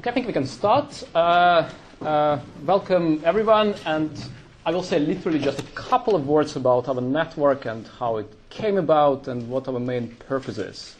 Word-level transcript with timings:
Okay, 0.00 0.08
I 0.08 0.14
think 0.14 0.26
we 0.26 0.32
can 0.32 0.46
start. 0.46 1.04
Uh, 1.14 1.68
uh, 2.00 2.38
welcome 2.64 3.20
everyone, 3.22 3.74
and 3.84 4.10
I 4.64 4.70
will 4.70 4.82
say 4.82 4.98
literally 4.98 5.38
just 5.38 5.60
a 5.60 5.72
couple 5.74 6.16
of 6.16 6.26
words 6.26 6.56
about 6.56 6.88
our 6.88 7.02
network 7.02 7.66
and 7.66 7.86
how 7.98 8.16
it 8.16 8.32
came 8.48 8.78
about 8.78 9.28
and 9.28 9.46
what 9.50 9.68
our 9.68 9.78
main 9.78 10.16
purpose 10.16 10.56
is. 10.56 10.96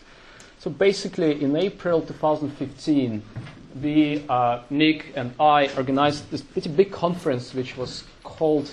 So 0.59 0.71
basically, 0.71 1.43
in 1.43 1.57
April 1.57 2.03
2015, 2.03 3.23
we, 3.83 4.23
uh, 4.29 4.65
Nick 4.69 5.15
and 5.17 5.33
I, 5.41 5.71
organized 5.79 6.31
this 6.31 6.43
pretty 6.43 6.69
big 6.69 6.93
conference 6.93 7.55
which 7.55 7.79
was 7.79 8.05
called 8.23 8.71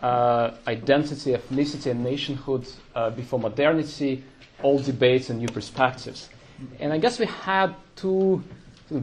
uh, 0.00 0.52
Identity, 0.66 1.32
Ethnicity, 1.32 1.90
and 1.90 2.02
Nationhood 2.02 2.66
uh, 2.94 3.10
Before 3.10 3.38
Modernity, 3.38 4.24
Old 4.62 4.86
Debates 4.86 5.28
and 5.28 5.40
New 5.40 5.48
Perspectives. 5.48 6.30
And 6.80 6.90
I 6.90 6.96
guess 6.96 7.18
we 7.18 7.26
had 7.26 7.74
two 7.96 8.42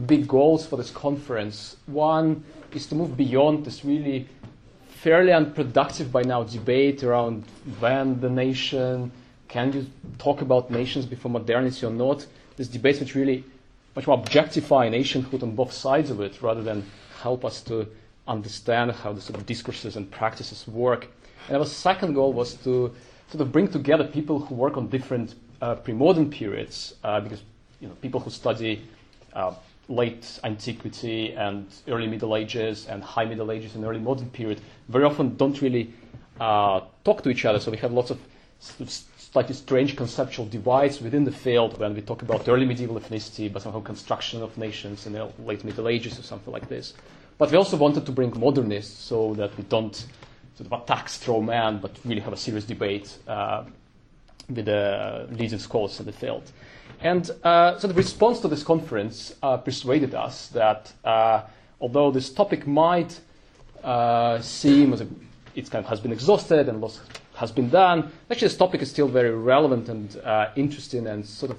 big 0.06 0.26
goals 0.26 0.66
for 0.66 0.76
this 0.76 0.90
conference. 0.90 1.76
One 1.86 2.44
is 2.72 2.86
to 2.86 2.94
move 2.94 3.16
beyond 3.16 3.64
this 3.64 3.84
really 3.84 4.28
fairly 4.88 5.32
unproductive 5.32 6.10
by 6.10 6.22
now 6.22 6.42
debate 6.42 7.04
around 7.04 7.44
when 7.78 8.20
the 8.20 8.28
nation, 8.28 9.12
can 9.48 9.72
you 9.72 9.86
talk 10.18 10.40
about 10.40 10.70
nations 10.70 11.06
before 11.06 11.30
modernity 11.30 11.86
or 11.86 11.92
not? 11.92 12.26
This 12.56 12.68
debate 12.68 12.98
which 13.00 13.14
really 13.14 13.44
much 13.94 14.06
more 14.06 14.18
objectify 14.18 14.88
nationhood 14.88 15.42
on 15.42 15.54
both 15.54 15.72
sides 15.72 16.10
of 16.10 16.20
it 16.20 16.42
rather 16.42 16.62
than 16.62 16.84
help 17.20 17.44
us 17.44 17.62
to 17.62 17.86
understand 18.26 18.92
how 18.92 19.12
the 19.12 19.20
sort 19.20 19.38
of 19.38 19.46
discourses 19.46 19.96
and 19.96 20.10
practices 20.10 20.66
work. 20.66 21.08
And 21.48 21.56
our 21.56 21.64
second 21.64 22.14
goal 22.14 22.32
was 22.32 22.54
to 22.64 22.92
sort 23.30 23.40
of 23.40 23.52
bring 23.52 23.68
together 23.68 24.04
people 24.04 24.40
who 24.40 24.54
work 24.54 24.76
on 24.76 24.88
different 24.88 25.34
uh, 25.62 25.76
pre-modern 25.76 26.30
periods, 26.30 26.94
uh, 27.04 27.20
because 27.20 27.42
you 27.80 27.88
know 27.88 27.94
people 28.02 28.20
who 28.20 28.30
study 28.30 28.82
uh, 29.32 29.54
late 29.88 30.40
antiquity 30.42 31.32
and 31.32 31.66
early 31.88 32.06
Middle 32.06 32.36
Ages 32.36 32.86
and 32.88 33.02
high 33.02 33.24
Middle 33.24 33.52
Ages 33.52 33.74
and 33.74 33.84
early 33.84 34.00
modern 34.00 34.30
period 34.30 34.60
very 34.88 35.04
often 35.04 35.36
don't 35.36 35.60
really 35.62 35.92
uh, 36.40 36.80
talk 37.04 37.22
to 37.22 37.30
each 37.30 37.44
other. 37.44 37.60
So 37.60 37.70
we 37.70 37.76
have 37.78 37.92
lots 37.92 38.10
of 38.10 38.18
slightly 38.58 39.54
strange 39.54 39.96
conceptual 39.96 40.46
divides 40.46 41.00
within 41.00 41.24
the 41.24 41.32
field 41.32 41.78
when 41.78 41.94
we 41.94 42.00
talk 42.00 42.22
about 42.22 42.48
early 42.48 42.64
medieval 42.64 42.98
ethnicity, 42.98 43.52
but 43.52 43.62
somehow 43.62 43.80
construction 43.80 44.42
of 44.42 44.56
nations 44.56 45.06
in 45.06 45.12
the 45.12 45.28
late 45.44 45.62
Middle 45.64 45.88
Ages 45.88 46.18
or 46.18 46.22
something 46.22 46.52
like 46.52 46.68
this. 46.68 46.94
But 47.38 47.50
we 47.50 47.58
also 47.58 47.76
wanted 47.76 48.06
to 48.06 48.12
bring 48.12 48.32
modernists 48.38 48.98
so 48.98 49.34
that 49.34 49.56
we 49.58 49.64
don't 49.64 49.94
sort 50.56 50.72
of 50.72 50.72
attack 50.72 51.08
straw 51.08 51.40
man, 51.40 51.78
but 51.78 51.96
really 52.04 52.22
have 52.22 52.32
a 52.32 52.36
serious 52.36 52.64
debate 52.64 53.14
uh, 53.28 53.64
with 54.48 54.64
the 54.64 55.28
leading 55.30 55.58
scholars 55.58 56.00
in 56.00 56.06
the 56.06 56.12
field. 56.12 56.50
And 57.00 57.30
uh, 57.44 57.78
so 57.78 57.88
the 57.88 57.94
response 57.94 58.40
to 58.40 58.48
this 58.48 58.62
conference 58.62 59.34
uh, 59.42 59.58
persuaded 59.58 60.14
us 60.14 60.48
that 60.48 60.92
uh, 61.04 61.42
although 61.80 62.10
this 62.10 62.30
topic 62.30 62.66
might 62.66 63.20
uh, 63.84 64.40
seem 64.40 64.92
as 64.92 65.02
if 65.02 65.08
it 65.54 65.70
kind 65.70 65.84
of 65.84 65.88
has 65.88 66.00
been 66.00 66.12
exhausted 66.12 66.68
and 66.68 66.80
lots 66.80 67.00
has 67.34 67.52
been 67.52 67.68
done, 67.68 68.10
actually 68.30 68.48
this 68.48 68.56
topic 68.56 68.80
is 68.80 68.90
still 68.90 69.08
very 69.08 69.30
relevant 69.30 69.90
and 69.90 70.16
uh, 70.24 70.50
interesting 70.56 71.06
and 71.06 71.26
sort 71.26 71.50
of 71.50 71.58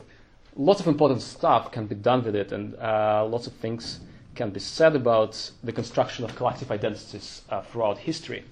lots 0.56 0.80
of 0.80 0.88
important 0.88 1.22
stuff 1.22 1.72
can 1.72 1.86
be 1.86 1.94
done 1.94 2.24
with 2.24 2.36
it 2.36 2.52
and 2.52 2.76
uh, 2.76 3.24
lots 3.26 3.46
of 3.46 3.54
things 3.54 4.00
can 4.34 4.50
be 4.50 4.60
said 4.60 4.96
about 4.96 5.52
the 5.64 5.72
construction 5.72 6.26
of 6.26 6.36
collective 6.36 6.72
identities 6.72 7.44
throughout 7.72 7.98
history. 7.98 8.44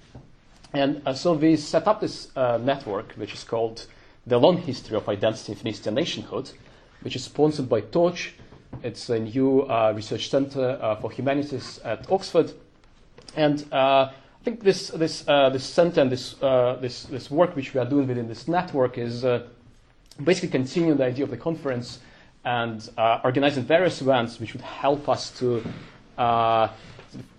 And 0.72 1.00
so 1.14 1.32
we 1.32 1.56
set 1.56 1.86
up 1.86 2.00
this 2.00 2.34
network, 2.36 3.12
which 3.14 3.32
is 3.32 3.44
called 3.44 3.86
the 4.26 4.38
Long 4.38 4.56
History 4.58 4.96
of 4.96 5.08
Identity, 5.08 5.54
Ethnicity, 5.54 5.86
and 5.86 5.96
Nationhood, 5.96 6.50
which 7.06 7.14
is 7.14 7.22
sponsored 7.22 7.68
by 7.68 7.80
Torch. 7.80 8.34
It's 8.82 9.08
a 9.10 9.20
new 9.20 9.62
uh, 9.62 9.92
research 9.94 10.28
center 10.28 10.76
uh, 10.82 10.96
for 10.96 11.08
humanities 11.08 11.78
at 11.84 12.10
Oxford. 12.10 12.52
And 13.36 13.64
uh, 13.72 14.10
I 14.10 14.44
think 14.44 14.64
this, 14.64 14.88
this, 14.88 15.22
uh, 15.28 15.50
this 15.50 15.62
center 15.62 16.00
and 16.00 16.10
this, 16.10 16.34
uh, 16.42 16.78
this, 16.80 17.04
this 17.04 17.30
work 17.30 17.54
which 17.54 17.74
we 17.74 17.78
are 17.78 17.84
doing 17.84 18.08
within 18.08 18.26
this 18.26 18.48
network 18.48 18.98
is 18.98 19.24
uh, 19.24 19.46
basically 20.24 20.48
continuing 20.48 20.98
the 20.98 21.04
idea 21.04 21.22
of 21.22 21.30
the 21.30 21.36
conference 21.36 22.00
and 22.44 22.90
organizing 23.22 23.62
various 23.62 24.00
events 24.00 24.40
which 24.40 24.52
would 24.52 24.62
help 24.62 25.08
us 25.08 25.30
to 25.38 25.62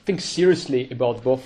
think 0.05 0.21
seriously 0.21 0.89
about 0.91 1.21
both 1.25 1.43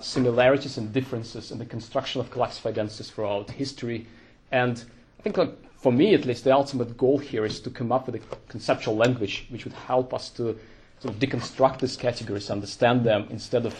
similarities 0.00 0.78
and 0.78 0.92
differences 0.92 1.50
in 1.50 1.58
the 1.58 1.66
construction 1.66 2.20
of 2.20 2.30
collective 2.30 2.66
identities 2.66 3.10
throughout 3.10 3.50
history. 3.50 4.06
And 4.52 4.84
I 5.18 5.22
think 5.22 5.38
like, 5.38 5.58
for 5.84 5.92
me 5.92 6.14
at 6.14 6.24
least, 6.24 6.44
the 6.44 6.50
ultimate 6.50 6.96
goal 6.96 7.18
here 7.18 7.44
is 7.44 7.60
to 7.60 7.68
come 7.68 7.92
up 7.92 8.06
with 8.06 8.14
a 8.14 8.36
conceptual 8.48 8.96
language 8.96 9.44
which 9.50 9.64
would 9.66 9.74
help 9.74 10.14
us 10.14 10.30
to 10.30 10.58
sort 10.98 11.12
of 11.12 11.20
deconstruct 11.20 11.80
these 11.80 11.94
categories, 11.94 12.48
understand 12.48 13.04
them, 13.04 13.26
instead 13.28 13.66
of 13.66 13.74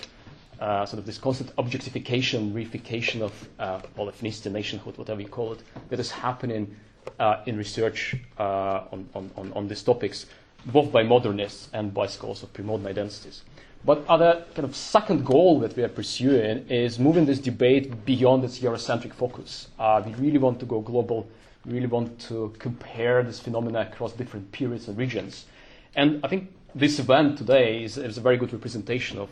uh, 0.60 0.84
sort 0.84 0.98
of 0.98 1.06
this 1.06 1.16
constant 1.16 1.50
objectification, 1.56 2.52
reification 2.52 3.22
of 3.22 3.48
uh, 3.58 3.80
ethnicity, 3.96 4.52
nationhood, 4.52 4.98
whatever 4.98 5.22
you 5.22 5.28
call 5.28 5.54
it, 5.54 5.62
that 5.88 5.98
is 5.98 6.10
happening 6.10 6.76
uh, 7.20 7.40
in 7.46 7.56
research 7.56 8.14
uh, 8.38 8.82
on, 8.92 9.08
on, 9.14 9.50
on 9.54 9.66
these 9.66 9.82
topics, 9.82 10.26
both 10.66 10.92
by 10.92 11.02
modernists 11.02 11.70
and 11.72 11.94
by 11.94 12.06
scholars 12.06 12.42
of 12.42 12.52
pre-modern 12.52 12.86
identities. 12.86 13.44
But 13.82 14.04
other 14.10 14.44
kind 14.54 14.68
of 14.68 14.76
second 14.76 15.24
goal 15.24 15.58
that 15.60 15.74
we 15.74 15.82
are 15.82 15.88
pursuing 15.88 16.68
is 16.68 16.98
moving 16.98 17.24
this 17.24 17.38
debate 17.38 18.04
beyond 18.04 18.44
its 18.44 18.58
Eurocentric 18.58 19.14
focus. 19.14 19.68
Uh, 19.78 20.02
we 20.04 20.12
really 20.16 20.38
want 20.38 20.60
to 20.60 20.66
go 20.66 20.82
global 20.82 21.26
really 21.64 21.86
want 21.86 22.18
to 22.20 22.52
compare 22.58 23.22
this 23.22 23.40
phenomena 23.40 23.80
across 23.80 24.12
different 24.12 24.52
periods 24.52 24.88
and 24.88 24.96
regions. 24.96 25.46
And 25.94 26.20
I 26.24 26.28
think 26.28 26.50
this 26.74 26.98
event 26.98 27.38
today 27.38 27.84
is, 27.84 27.96
is 27.96 28.18
a 28.18 28.20
very 28.20 28.36
good 28.36 28.52
representation 28.52 29.18
of 29.18 29.30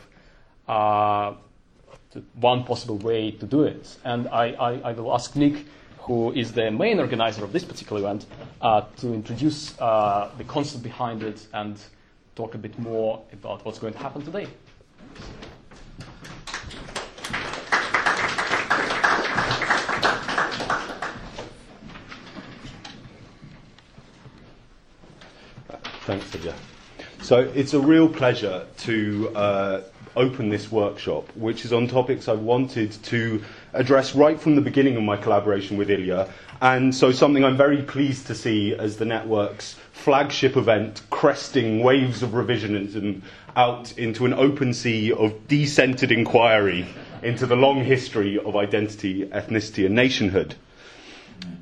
uh, 0.68 1.34
one 2.34 2.64
possible 2.64 2.98
way 2.98 3.30
to 3.32 3.46
do 3.46 3.64
it. 3.64 3.96
And 4.04 4.28
I, 4.28 4.52
I, 4.52 4.90
I, 4.90 4.92
will 4.92 5.12
ask 5.12 5.34
Nick, 5.34 5.66
who 5.98 6.32
is 6.32 6.52
the 6.52 6.70
main 6.70 7.00
organizer 7.00 7.44
of 7.44 7.52
this 7.52 7.64
particular 7.64 8.00
event, 8.00 8.26
uh, 8.60 8.82
to 8.98 9.12
introduce 9.12 9.78
uh, 9.80 10.30
the 10.38 10.44
concept 10.44 10.82
behind 10.82 11.22
it 11.22 11.46
and 11.52 11.78
talk 12.34 12.54
a 12.54 12.58
bit 12.58 12.78
more 12.78 13.22
about 13.32 13.64
what's 13.64 13.78
going 13.78 13.92
to 13.92 13.98
happen 13.98 14.22
today. 14.22 14.46
Thanks, 26.12 26.34
Ilya. 26.34 26.54
So 27.22 27.38
it's 27.54 27.72
a 27.72 27.80
real 27.80 28.06
pleasure 28.06 28.66
to 28.80 29.32
uh, 29.34 29.80
open 30.14 30.50
this 30.50 30.70
workshop, 30.70 31.26
which 31.36 31.64
is 31.64 31.72
on 31.72 31.88
topics 31.88 32.28
I 32.28 32.34
wanted 32.34 32.92
to 33.04 33.42
address 33.72 34.14
right 34.14 34.38
from 34.38 34.54
the 34.54 34.60
beginning 34.60 34.98
of 34.98 35.04
my 35.04 35.16
collaboration 35.16 35.78
with 35.78 35.88
Ilya, 35.88 36.28
and 36.60 36.94
so 36.94 37.12
something 37.12 37.46
I'm 37.46 37.56
very 37.56 37.80
pleased 37.80 38.26
to 38.26 38.34
see 38.34 38.74
as 38.74 38.98
the 38.98 39.06
network's 39.06 39.76
flagship 39.92 40.54
event, 40.58 41.00
cresting 41.08 41.82
waves 41.82 42.22
of 42.22 42.32
revisionism 42.32 43.22
out 43.56 43.96
into 43.96 44.26
an 44.26 44.34
open 44.34 44.74
sea 44.74 45.12
of 45.12 45.32
decentered 45.48 46.10
inquiry 46.10 46.84
into 47.22 47.46
the 47.46 47.56
long 47.56 47.82
history 47.82 48.38
of 48.38 48.54
identity, 48.54 49.24
ethnicity, 49.28 49.86
and 49.86 49.94
nationhood. 49.94 50.56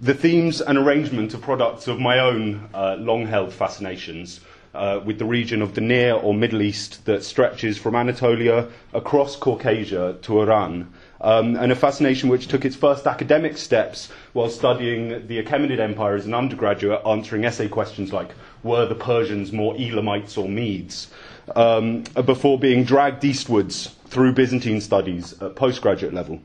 The 0.03 0.15
themes 0.15 0.61
and 0.61 0.79
arrangement 0.79 1.35
are 1.35 1.39
products 1.39 1.87
of 1.87 2.01
my 2.01 2.19
own 2.19 2.69
uh, 2.73 2.97
long 2.99 3.27
held 3.27 3.53
fascinations 3.53 4.41
uh, 4.75 5.01
with 5.05 5.19
the 5.19 5.25
region 5.25 5.63
of 5.63 5.75
the 5.75 5.81
Near 5.81 6.15
or 6.15 6.33
Middle 6.33 6.63
East 6.63 7.05
that 7.05 7.25
stretches 7.25 7.77
from 7.77 7.95
Anatolia 7.95 8.69
across 8.93 9.37
Caucasia 9.37 10.19
to 10.23 10.41
Iran. 10.41 10.93
Um, 11.21 11.57
and 11.57 11.71
a 11.71 11.77
fascination 11.77 12.31
which 12.31 12.49
took 12.49 12.65
its 12.65 12.77
first 12.77 13.07
academic 13.07 13.59
steps 13.59 14.11
while 14.33 14.49
studying 14.49 15.27
the 15.27 15.43
Achaemenid 15.43 15.81
Empire 15.81 16.15
as 16.15 16.25
an 16.25 16.35
undergraduate, 16.35 17.03
answering 17.07 17.45
essay 17.45 17.69
questions 17.69 18.13
like 18.13 18.31
Were 18.63 18.87
the 18.87 18.95
Persians 18.95 19.53
more 19.53 19.75
Elamites 19.77 20.39
or 20.39 20.49
Medes? 20.49 21.09
Um, 21.55 22.05
before 22.25 22.59
being 22.59 22.85
dragged 22.85 23.25
eastwards 23.25 23.89
through 24.07 24.33
Byzantine 24.33 24.81
studies 24.81 25.41
at 25.43 25.57
postgraduate 25.57 26.15
level. 26.15 26.41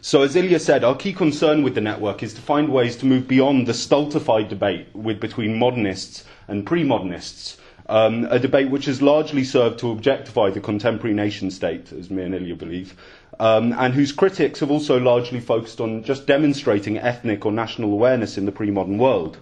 So, 0.00 0.22
as 0.22 0.36
Ilya 0.36 0.60
said, 0.60 0.84
our 0.84 0.94
key 0.94 1.12
concern 1.12 1.64
with 1.64 1.74
the 1.74 1.80
network 1.80 2.22
is 2.22 2.32
to 2.34 2.40
find 2.40 2.68
ways 2.68 2.94
to 2.96 3.06
move 3.06 3.26
beyond 3.26 3.66
the 3.66 3.74
stultified 3.74 4.48
debate 4.48 4.86
with, 4.94 5.18
between 5.18 5.58
modernists 5.58 6.24
and 6.46 6.64
pre 6.64 6.84
modernists, 6.84 7.56
um, 7.88 8.24
a 8.30 8.38
debate 8.38 8.70
which 8.70 8.84
has 8.84 9.02
largely 9.02 9.42
served 9.42 9.80
to 9.80 9.90
objectify 9.90 10.50
the 10.50 10.60
contemporary 10.60 11.14
nation 11.16 11.50
state, 11.50 11.92
as 11.92 12.10
me 12.10 12.22
and 12.22 12.34
Ilya 12.34 12.54
believe, 12.54 12.94
um, 13.40 13.72
and 13.72 13.92
whose 13.92 14.12
critics 14.12 14.60
have 14.60 14.70
also 14.70 15.00
largely 15.00 15.40
focused 15.40 15.80
on 15.80 16.04
just 16.04 16.26
demonstrating 16.28 16.96
ethnic 16.98 17.44
or 17.44 17.50
national 17.50 17.92
awareness 17.92 18.38
in 18.38 18.46
the 18.46 18.52
pre 18.52 18.70
modern 18.70 18.98
world. 18.98 19.38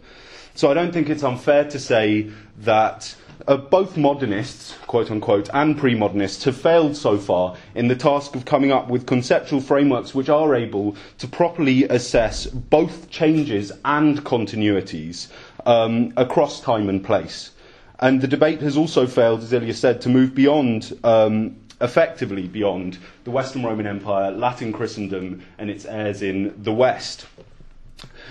So, 0.55 0.71
I 0.71 0.75
don't 0.75 0.93
think 0.93 1.11
it's 1.11 1.23
unfair 1.23 1.65
to 1.65 1.79
say 1.79 2.31
that 2.61 3.15
uh, 3.47 3.57
both 3.57 3.97
modernists, 3.97 4.75
quote 4.87 5.11
unquote, 5.11 5.49
and 5.53 5.79
pre 5.79 5.95
modernists 5.95 6.45
have 6.45 6.57
failed 6.57 6.97
so 6.97 7.19
far 7.19 7.57
in 7.75 7.89
the 7.89 7.97
task 7.97 8.35
of 8.35 8.45
coming 8.45 8.73
up 8.73 8.89
with 8.89 9.07
conceptual 9.07 9.61
frameworks 9.61 10.15
which 10.15 10.29
are 10.29 10.55
able 10.55 10.97
to 11.19 11.29
properly 11.29 11.85
assess 11.85 12.47
both 12.47 13.11
changes 13.11 13.73
and 13.85 14.25
continuities 14.25 15.29
um, 15.67 16.13
across 16.17 16.61
time 16.61 16.89
and 16.89 17.05
place. 17.05 17.51
And 17.99 18.21
the 18.21 18.29
debate 18.29 18.61
has 18.61 18.77
also 18.77 19.07
failed, 19.07 19.41
as 19.41 19.53
Ilya 19.53 19.75
said, 19.75 20.01
to 20.03 20.09
move 20.09 20.35
beyond, 20.35 20.99
um, 21.03 21.57
effectively 21.81 22.47
beyond, 22.47 22.99
the 23.25 23.31
Western 23.31 23.65
Roman 23.65 23.87
Empire, 23.87 24.31
Latin 24.31 24.73
Christendom, 24.73 25.43
and 25.59 25.71
its 25.71 25.85
heirs 25.87 26.23
in 26.23 26.55
the 26.63 26.73
West. 26.73 27.27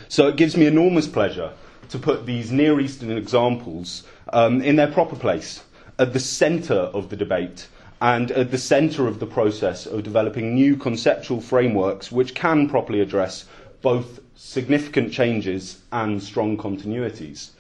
So 0.08 0.28
it 0.28 0.36
gives 0.36 0.56
me 0.56 0.68
enormous 0.68 1.08
pleasure 1.08 1.52
to 1.90 1.98
put 1.98 2.26
these 2.26 2.52
Near 2.52 2.80
Eastern 2.80 3.12
examples 3.12 4.04
um, 4.36 4.62
in 4.62 4.76
their 4.76 4.92
proper 4.92 5.16
place, 5.16 5.64
at 5.98 6.14
the 6.14 6.20
centre 6.20 6.74
of 6.94 7.10
the 7.10 7.16
debate, 7.16 7.68
and 8.02 8.30
at 8.32 8.52
the 8.52 8.58
centre 8.58 9.08
of 9.08 9.20
the 9.20 9.26
process 9.26 9.86
of 9.86 10.04
developing 10.04 10.54
new 10.54 10.76
conceptual 10.76 11.42
frameworks 11.42 12.12
which 12.12 12.36
can 12.36 12.70
properly 12.70 13.00
address 13.00 13.46
both 13.82 14.20
significant 14.36 15.12
changes 15.12 15.80
and 15.92 16.22
strong 16.22 16.58
continuities 16.58 17.52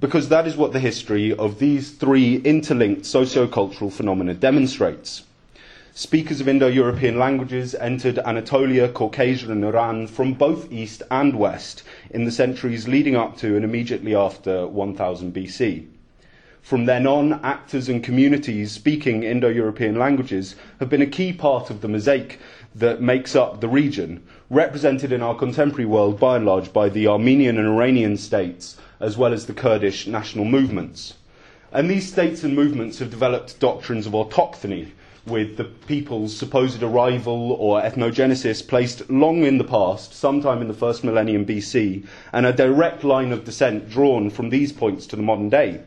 because 0.00 0.30
that 0.30 0.46
is 0.46 0.56
what 0.56 0.72
the 0.72 0.80
history 0.80 1.32
of 1.34 1.58
these 1.58 1.90
three 1.92 2.36
interlinked 2.36 3.04
socio-cultural 3.04 3.90
phenomena 3.90 4.32
demonstrates. 4.32 5.24
Speakers 5.92 6.40
of 6.40 6.48
Indo-European 6.48 7.18
languages 7.18 7.74
entered 7.74 8.18
Anatolia, 8.20 8.88
Caucasia 8.88 9.50
and 9.50 9.62
Iran 9.62 10.06
from 10.06 10.32
both 10.32 10.72
east 10.72 11.02
and 11.10 11.38
west 11.38 11.82
in 12.10 12.24
the 12.24 12.30
centuries 12.30 12.88
leading 12.88 13.14
up 13.14 13.36
to 13.38 13.56
and 13.56 13.64
immediately 13.64 14.14
after 14.14 14.66
1000 14.66 15.34
BC. 15.34 15.86
From 16.62 16.84
then 16.84 17.06
on, 17.06 17.40
actors 17.42 17.88
and 17.88 18.02
communities 18.02 18.72
speaking 18.72 19.22
Indo-European 19.22 19.98
languages 19.98 20.54
have 20.78 20.88
been 20.88 21.02
a 21.02 21.06
key 21.06 21.32
part 21.32 21.70
of 21.70 21.80
the 21.80 21.88
mosaic 21.88 22.38
that 22.74 23.00
makes 23.00 23.34
up 23.34 23.60
the 23.60 23.68
region, 23.68 24.22
represented 24.50 25.12
in 25.12 25.22
our 25.22 25.34
contemporary 25.34 25.86
world 25.86 26.20
by 26.20 26.36
and 26.36 26.46
large 26.46 26.72
by 26.72 26.88
the 26.88 27.06
Armenian 27.06 27.58
and 27.58 27.66
Iranian 27.66 28.16
states 28.16 28.76
as 29.00 29.16
well 29.16 29.32
as 29.32 29.46
the 29.46 29.54
Kurdish 29.54 30.06
national 30.06 30.44
movements. 30.44 31.14
And 31.72 31.88
these 31.88 32.10
states 32.10 32.44
and 32.44 32.54
movements 32.54 32.98
have 32.98 33.10
developed 33.10 33.58
doctrines 33.58 34.06
of 34.06 34.12
autochthony, 34.12 34.90
with 35.26 35.56
the 35.56 35.64
people's 35.64 36.36
supposed 36.36 36.82
arrival 36.82 37.52
or 37.52 37.80
ethnogenesis 37.80 38.66
placed 38.66 39.08
long 39.10 39.44
in 39.44 39.58
the 39.58 39.64
past, 39.64 40.12
sometime 40.12 40.60
in 40.60 40.68
the 40.68 40.74
first 40.74 41.04
millennium 41.04 41.46
BC, 41.46 42.06
and 42.32 42.44
a 42.44 42.52
direct 42.52 43.04
line 43.04 43.32
of 43.32 43.44
descent 43.44 43.88
drawn 43.88 44.28
from 44.28 44.50
these 44.50 44.72
points 44.72 45.06
to 45.06 45.16
the 45.16 45.22
modern 45.22 45.48
day. 45.48 45.80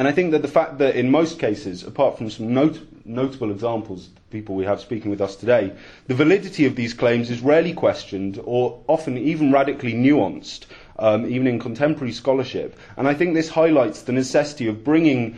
And 0.00 0.08
I 0.08 0.12
think 0.12 0.30
that 0.30 0.40
the 0.40 0.48
fact 0.48 0.78
that 0.78 0.96
in 0.96 1.10
most 1.10 1.38
cases, 1.38 1.82
apart 1.84 2.16
from 2.16 2.30
some 2.30 2.54
not- 2.54 2.78
notable 3.04 3.50
examples, 3.50 4.08
people 4.30 4.54
we 4.54 4.64
have 4.64 4.80
speaking 4.80 5.10
with 5.10 5.20
us 5.20 5.36
today, 5.36 5.72
the 6.06 6.14
validity 6.14 6.64
of 6.64 6.74
these 6.74 6.94
claims 6.94 7.28
is 7.30 7.42
rarely 7.42 7.74
questioned 7.74 8.40
or 8.44 8.80
often 8.86 9.18
even 9.18 9.52
radically 9.52 9.92
nuanced 9.92 10.64
um, 10.98 11.26
even 11.26 11.46
in 11.46 11.58
contemporary 11.58 12.12
scholarship. 12.14 12.78
And 12.96 13.06
I 13.06 13.12
think 13.12 13.34
this 13.34 13.50
highlights 13.50 14.00
the 14.00 14.12
necessity 14.12 14.68
of 14.68 14.82
bringing 14.84 15.36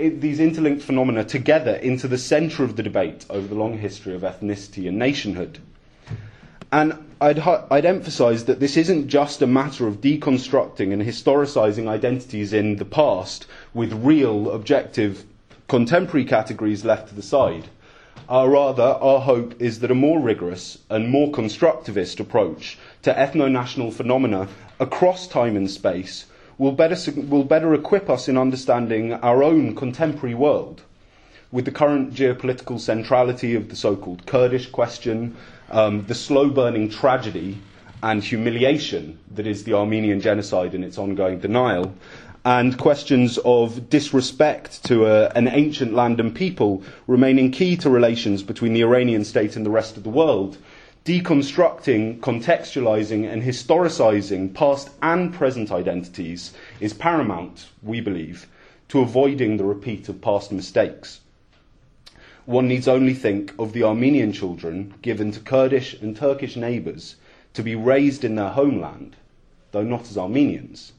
these 0.00 0.40
interlinked 0.40 0.82
phenomena 0.82 1.22
together 1.22 1.74
into 1.74 2.08
the 2.08 2.16
centre 2.16 2.64
of 2.64 2.76
the 2.76 2.82
debate 2.82 3.26
over 3.28 3.46
the 3.46 3.54
long 3.54 3.76
history 3.76 4.14
of 4.14 4.22
ethnicity 4.22 4.88
and 4.88 4.98
nationhood. 4.98 5.58
And 6.72 6.94
I'd, 7.22 7.38
I'd 7.38 7.84
emphasise 7.86 8.42
that 8.44 8.58
this 8.58 8.76
isn't 8.76 9.06
just 9.06 9.42
a 9.42 9.46
matter 9.46 9.86
of 9.86 10.00
deconstructing 10.00 10.92
and 10.92 11.00
historicising 11.00 11.86
identities 11.86 12.52
in 12.52 12.76
the 12.76 12.84
past 12.84 13.46
with 13.72 13.92
real, 13.92 14.50
objective, 14.50 15.24
contemporary 15.68 16.24
categories 16.24 16.84
left 16.84 17.10
to 17.10 17.14
the 17.14 17.22
side. 17.22 17.68
Uh, 18.28 18.48
rather, 18.48 18.82
our 18.82 19.20
hope 19.20 19.54
is 19.62 19.78
that 19.80 19.90
a 19.92 19.94
more 19.94 20.18
rigorous 20.18 20.78
and 20.90 21.08
more 21.10 21.30
constructivist 21.30 22.18
approach 22.18 22.76
to 23.02 23.12
ethno 23.14 23.48
national 23.48 23.92
phenomena 23.92 24.48
across 24.80 25.28
time 25.28 25.56
and 25.56 25.70
space 25.70 26.24
will 26.58 26.72
better, 26.72 26.96
will 27.12 27.44
better 27.44 27.72
equip 27.72 28.10
us 28.10 28.28
in 28.28 28.36
understanding 28.36 29.12
our 29.12 29.44
own 29.44 29.76
contemporary 29.76 30.34
world. 30.34 30.82
With 31.52 31.66
the 31.66 31.70
current 31.70 32.14
geopolitical 32.14 32.80
centrality 32.80 33.54
of 33.54 33.68
the 33.68 33.76
so 33.76 33.94
called 33.94 34.26
Kurdish 34.26 34.70
question, 34.70 35.36
um, 35.72 36.04
the 36.06 36.14
slow 36.14 36.50
burning 36.50 36.88
tragedy 36.88 37.58
and 38.02 38.22
humiliation 38.22 39.18
that 39.34 39.46
is 39.46 39.64
the 39.64 39.74
Armenian 39.74 40.20
genocide 40.20 40.74
and 40.74 40.84
its 40.84 40.98
ongoing 40.98 41.40
denial, 41.40 41.94
and 42.44 42.76
questions 42.76 43.38
of 43.44 43.88
disrespect 43.88 44.84
to 44.84 45.06
a, 45.06 45.28
an 45.30 45.48
ancient 45.48 45.94
land 45.94 46.18
and 46.18 46.34
people 46.34 46.82
remaining 47.06 47.50
key 47.50 47.76
to 47.76 47.88
relations 47.88 48.42
between 48.42 48.72
the 48.72 48.82
Iranian 48.82 49.24
state 49.24 49.56
and 49.56 49.64
the 49.64 49.70
rest 49.70 49.96
of 49.96 50.02
the 50.02 50.10
world, 50.10 50.58
deconstructing, 51.04 52.18
contextualizing, 52.20 53.30
and 53.30 53.42
historicizing 53.42 54.52
past 54.52 54.90
and 55.00 55.32
present 55.32 55.70
identities 55.70 56.52
is 56.80 56.92
paramount, 56.92 57.68
we 57.82 58.00
believe, 58.00 58.46
to 58.88 59.00
avoiding 59.00 59.56
the 59.56 59.64
repeat 59.64 60.08
of 60.08 60.20
past 60.20 60.52
mistakes. 60.52 61.20
One 62.46 62.66
needs 62.66 62.88
only 62.88 63.14
think 63.14 63.54
of 63.56 63.72
the 63.72 63.84
Armenian 63.84 64.32
children 64.32 64.94
given 65.00 65.30
to 65.30 65.38
Kurdish 65.38 65.94
and 66.00 66.16
Turkish 66.16 66.56
neighbours 66.56 67.14
to 67.54 67.62
be 67.62 67.76
raised 67.76 68.24
in 68.24 68.34
their 68.34 68.48
homeland, 68.48 69.14
though 69.70 69.84
not 69.84 70.10
as 70.10 70.18
Armenians, 70.18 70.92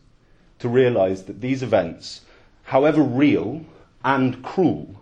to 0.59 0.69
realize 0.69 1.23
that 1.23 1.41
these 1.41 1.61
events, 1.61 2.21
however 2.63 3.01
real 3.01 3.65
and 4.05 4.41
cruel, 4.41 5.01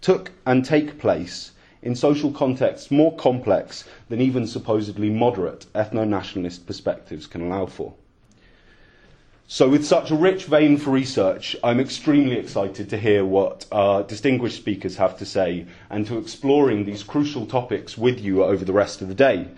took 0.00 0.30
and 0.46 0.64
take 0.64 0.98
place 0.98 1.50
in 1.82 1.96
social 1.96 2.30
contexts 2.30 2.92
more 2.92 3.14
complex 3.16 3.82
than 4.08 4.20
even 4.20 4.46
supposedly 4.46 5.10
moderate 5.10 5.66
ethno 5.74 6.06
nationalist 6.06 6.66
perspectives 6.68 7.26
can 7.26 7.42
allow 7.42 7.66
for. 7.66 7.94
So, 9.46 9.68
with 9.68 9.84
such 9.84 10.10
a 10.10 10.14
rich 10.14 10.46
vein 10.46 10.78
for 10.78 10.90
research, 10.90 11.54
I'm 11.62 11.78
extremely 11.78 12.36
excited 12.36 12.88
to 12.88 12.96
hear 12.96 13.26
what 13.26 13.66
our 13.70 14.02
distinguished 14.02 14.56
speakers 14.56 14.96
have 14.96 15.18
to 15.18 15.26
say 15.26 15.66
and 15.90 16.06
to 16.06 16.16
exploring 16.16 16.86
these 16.86 17.02
crucial 17.02 17.44
topics 17.44 17.98
with 17.98 18.20
you 18.20 18.42
over 18.42 18.64
the 18.64 18.72
rest 18.72 19.02
of 19.02 19.08
the 19.08 19.14
day. 19.14 19.48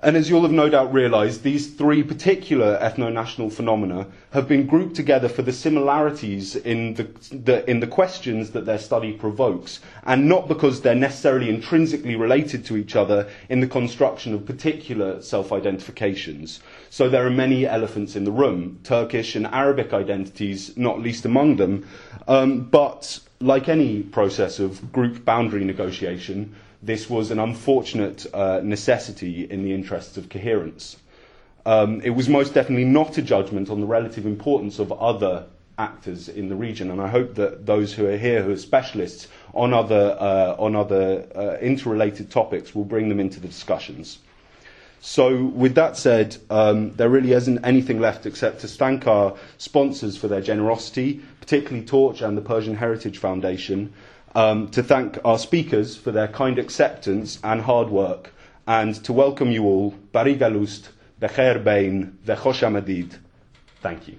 And 0.00 0.16
as 0.16 0.30
you'll 0.30 0.42
have 0.42 0.52
no 0.52 0.68
doubt 0.68 0.92
realised, 0.92 1.42
these 1.42 1.74
three 1.74 2.04
particular 2.04 2.78
ethno-national 2.80 3.50
phenomena 3.50 4.06
have 4.30 4.46
been 4.46 4.64
grouped 4.64 4.94
together 4.94 5.28
for 5.28 5.42
the 5.42 5.52
similarities 5.52 6.54
in 6.54 6.94
the, 6.94 7.02
the, 7.32 7.68
in 7.68 7.80
the 7.80 7.88
questions 7.88 8.52
that 8.52 8.64
their 8.64 8.78
study 8.78 9.12
provokes, 9.12 9.80
and 10.04 10.28
not 10.28 10.46
because 10.46 10.82
they're 10.82 10.94
necessarily 10.94 11.50
intrinsically 11.50 12.14
related 12.14 12.64
to 12.66 12.76
each 12.76 12.94
other 12.94 13.28
in 13.48 13.58
the 13.58 13.66
construction 13.66 14.34
of 14.34 14.46
particular 14.46 15.20
self-identifications. 15.20 16.60
So 16.90 17.08
there 17.08 17.26
are 17.26 17.30
many 17.30 17.66
elephants 17.66 18.14
in 18.14 18.22
the 18.22 18.30
room, 18.30 18.78
Turkish 18.84 19.34
and 19.34 19.48
Arabic 19.48 19.92
identities 19.92 20.76
not 20.76 21.00
least 21.00 21.24
among 21.24 21.56
them, 21.56 21.88
um, 22.28 22.60
but 22.60 23.18
like 23.40 23.68
any 23.68 24.02
process 24.02 24.60
of 24.60 24.92
group 24.92 25.24
boundary 25.24 25.64
negotiation, 25.64 26.54
this 26.82 27.10
was 27.10 27.30
an 27.30 27.38
unfortunate 27.38 28.26
uh, 28.32 28.60
necessity 28.62 29.44
in 29.44 29.64
the 29.64 29.74
interests 29.74 30.16
of 30.16 30.28
coherence. 30.28 30.96
Um, 31.66 32.00
it 32.02 32.10
was 32.10 32.28
most 32.28 32.54
definitely 32.54 32.84
not 32.84 33.18
a 33.18 33.22
judgment 33.22 33.68
on 33.68 33.80
the 33.80 33.86
relative 33.86 34.26
importance 34.26 34.78
of 34.78 34.92
other 34.92 35.46
actors 35.76 36.28
in 36.28 36.48
the 36.48 36.56
region, 36.56 36.90
and 36.90 37.00
I 37.00 37.08
hope 37.08 37.34
that 37.34 37.66
those 37.66 37.92
who 37.92 38.06
are 38.06 38.16
here 38.16 38.42
who 38.42 38.52
are 38.52 38.56
specialists 38.56 39.28
on 39.54 39.72
other, 39.74 40.16
uh, 40.18 40.54
on 40.58 40.74
other 40.76 41.26
uh, 41.34 41.58
interrelated 41.60 42.30
topics 42.30 42.74
will 42.74 42.84
bring 42.84 43.08
them 43.08 43.20
into 43.20 43.40
the 43.40 43.48
discussions. 43.48 44.18
So, 45.00 45.44
with 45.44 45.76
that 45.76 45.96
said, 45.96 46.36
um, 46.50 46.92
there 46.94 47.08
really 47.08 47.32
isn't 47.32 47.64
anything 47.64 48.00
left 48.00 48.26
except 48.26 48.60
to 48.62 48.68
thank 48.68 49.06
our 49.06 49.36
sponsors 49.56 50.16
for 50.16 50.26
their 50.26 50.40
generosity, 50.40 51.20
particularly 51.40 51.86
Torch 51.86 52.20
and 52.20 52.36
the 52.36 52.42
Persian 52.42 52.74
Heritage 52.74 53.18
Foundation 53.18 53.92
um, 54.34 54.68
to 54.68 54.82
thank 54.82 55.18
our 55.24 55.38
speakers 55.38 55.96
for 55.96 56.12
their 56.12 56.28
kind 56.28 56.58
acceptance 56.58 57.38
and 57.42 57.60
hard 57.62 57.88
work, 57.88 58.32
and 58.66 58.94
to 59.04 59.12
welcome 59.12 59.50
you 59.50 59.64
all, 59.64 59.90
Bari 60.12 60.36
Galust, 60.36 60.88
Becher 61.18 61.58
Bain, 61.58 62.18
Vechosh 62.24 62.62
Amadid. 62.62 63.18
Thank 63.80 64.08
you. 64.08 64.18